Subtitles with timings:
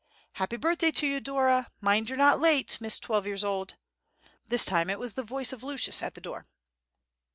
[0.31, 1.69] "Happy birthday to you, Dora!
[1.79, 3.75] Mind you're not late, Miss Twelve years old!"
[4.47, 6.47] This time it was the voice of Lucius at the door.